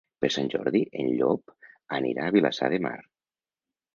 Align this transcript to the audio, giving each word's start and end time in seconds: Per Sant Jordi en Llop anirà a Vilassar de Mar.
Per 0.23 0.29
Sant 0.35 0.47
Jordi 0.53 0.79
en 1.01 1.09
Llop 1.19 1.53
anirà 1.99 2.25
a 2.29 2.35
Vilassar 2.37 2.73
de 2.75 2.79
Mar. 2.87 2.97